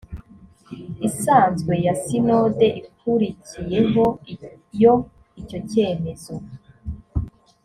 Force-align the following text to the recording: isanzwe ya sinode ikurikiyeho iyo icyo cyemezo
isanzwe 1.07 1.73
ya 1.85 1.93
sinode 2.03 2.67
ikurikiyeho 2.79 4.05
iyo 4.75 4.93
icyo 5.41 5.59
cyemezo 5.69 6.33